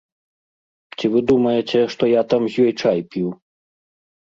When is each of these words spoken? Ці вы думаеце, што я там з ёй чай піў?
Ці 0.97 1.11
вы 1.17 1.21
думаеце, 1.33 1.79
што 1.95 2.03
я 2.19 2.27
там 2.35 2.41
з 2.51 2.67
ёй 2.67 2.71
чай 2.81 3.09
піў? 3.15 3.29